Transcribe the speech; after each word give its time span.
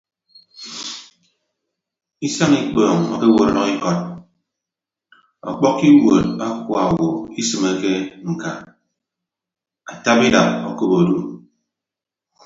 Isañ 2.25 2.51
ikpọọñ 2.61 2.97
okowot 3.13 3.49
udʌkikọt 3.51 3.99
ọkpọkkọ 5.49 5.81
iwuot 5.89 6.25
akuaowo 6.45 7.07
isịmeke 7.41 7.91
ñka 8.29 8.49
ataba 9.91 10.21
idap 10.27 10.49
okop 10.69 10.91
odu. 10.99 11.17